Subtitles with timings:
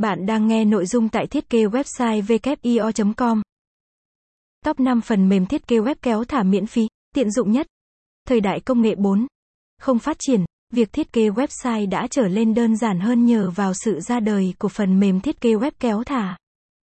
[0.00, 3.42] Bạn đang nghe nội dung tại thiết kế website wio.com.
[4.64, 7.66] Top 5 phần mềm thiết kế web kéo thả miễn phí, tiện dụng nhất.
[8.28, 9.26] Thời đại công nghệ 4.
[9.80, 13.72] Không phát triển, việc thiết kế website đã trở lên đơn giản hơn nhờ vào
[13.74, 16.36] sự ra đời của phần mềm thiết kế web kéo thả.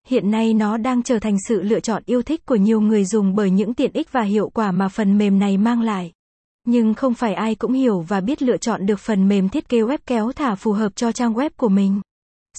[0.06, 3.34] Hiện nay nó đang trở thành sự lựa chọn yêu thích của nhiều người dùng
[3.34, 6.12] bởi những tiện ích và hiệu quả mà phần mềm này mang lại.
[6.66, 9.78] Nhưng không phải ai cũng hiểu và biết lựa chọn được phần mềm thiết kế
[9.78, 12.00] web kéo thả phù hợp cho trang web của mình.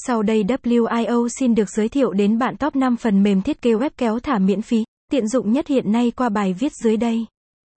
[0.06, 3.72] Sau đây WIO xin được giới thiệu đến bạn top 5 phần mềm thiết kế
[3.72, 7.26] web kéo thả miễn phí, tiện dụng nhất hiện nay qua bài viết dưới đây.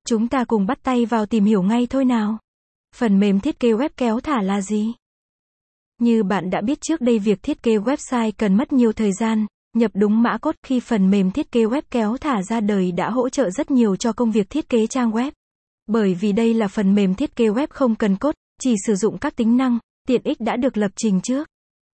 [0.06, 2.38] Chúng ta cùng bắt tay vào tìm hiểu ngay thôi nào.
[2.96, 4.93] Phần mềm thiết kế web kéo thả là gì?
[6.01, 9.46] Như bạn đã biết trước đây việc thiết kế website cần mất nhiều thời gian,
[9.77, 13.10] nhập đúng mã cốt khi phần mềm thiết kế web kéo thả ra đời đã
[13.10, 15.30] hỗ trợ rất nhiều cho công việc thiết kế trang web.
[15.87, 19.18] Bởi vì đây là phần mềm thiết kế web không cần cốt, chỉ sử dụng
[19.18, 21.49] các tính năng, tiện ích đã được lập trình trước.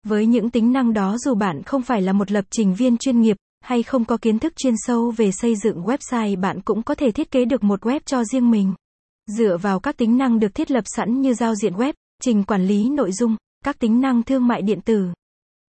[0.08, 3.20] Với những tính năng đó dù bạn không phải là một lập trình viên chuyên
[3.20, 6.94] nghiệp, hay không có kiến thức chuyên sâu về xây dựng website bạn cũng có
[6.94, 8.74] thể thiết kế được một web cho riêng mình.
[9.26, 12.66] Dựa vào các tính năng được thiết lập sẵn như giao diện web, trình quản
[12.66, 15.08] lý nội dung, các tính năng thương mại điện tử.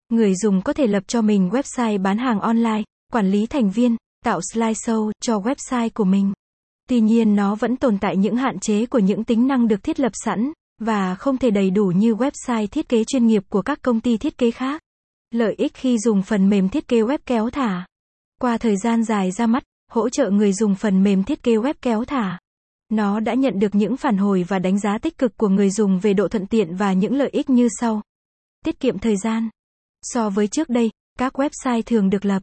[0.09, 3.97] Người dùng có thể lập cho mình website bán hàng online, quản lý thành viên,
[4.25, 6.33] tạo slideshow cho website của mình.
[6.89, 10.01] Tuy nhiên nó vẫn tồn tại những hạn chế của những tính năng được thiết
[10.01, 13.83] lập sẵn, và không thể đầy đủ như website thiết kế chuyên nghiệp của các
[13.83, 14.83] công ty thiết kế khác.
[15.31, 17.87] Lợi ích khi dùng phần mềm thiết kế web kéo thả.
[18.41, 21.75] Qua thời gian dài ra mắt, hỗ trợ người dùng phần mềm thiết kế web
[21.83, 22.39] kéo thả.
[22.89, 25.99] Nó đã nhận được những phản hồi và đánh giá tích cực của người dùng
[25.99, 28.03] về độ thuận tiện và những lợi ích như sau.
[28.65, 29.49] Tiết kiệm thời gian.
[30.03, 32.43] So với trước đây, các website thường được lập,